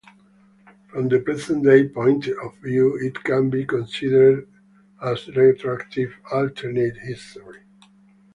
[0.87, 4.49] From the present-day point of view, it can be considered
[4.99, 7.59] as "retroactive" alternate history.